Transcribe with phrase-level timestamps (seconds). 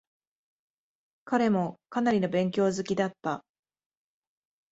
[1.25, 3.45] 彼もかなりの勉強好きだった。